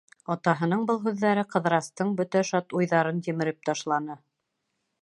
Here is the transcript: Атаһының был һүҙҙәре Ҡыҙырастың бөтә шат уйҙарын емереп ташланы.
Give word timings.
Атаһының 0.35 0.85
был 0.91 0.97
һүҙҙәре 1.03 1.43
Ҡыҙырастың 1.51 2.15
бөтә 2.23 2.45
шат 2.53 2.77
уйҙарын 2.81 3.21
емереп 3.31 3.63
ташланы. 3.71 4.19